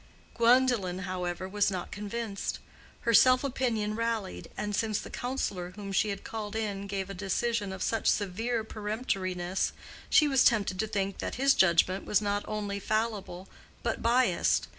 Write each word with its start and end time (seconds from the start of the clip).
Gwendolen, 0.33 1.03
however, 1.05 1.47
was 1.47 1.69
not 1.69 1.91
convinced. 1.91 2.57
Her 3.01 3.13
self 3.13 3.43
opinion 3.43 3.95
rallied, 3.95 4.49
and 4.57 4.75
since 4.75 4.97
the 4.99 5.11
counselor 5.11 5.73
whom 5.75 5.91
she 5.91 6.09
had 6.09 6.23
called 6.23 6.55
in 6.55 6.87
gave 6.87 7.07
a 7.07 7.13
decision 7.13 7.71
of 7.71 7.83
such 7.83 8.07
severe 8.09 8.63
peremptoriness, 8.63 9.73
she 10.09 10.27
was 10.27 10.43
tempted 10.43 10.79
to 10.79 10.87
think 10.87 11.19
that 11.19 11.35
his 11.35 11.53
judgment 11.53 12.05
was 12.05 12.19
not 12.19 12.43
only 12.47 12.79
fallible 12.79 13.47
but 13.83 14.01
biased. 14.01 14.69